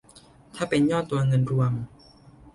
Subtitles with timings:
[0.55, 1.73] ถ้าเป็นยอดตัวเงินรวม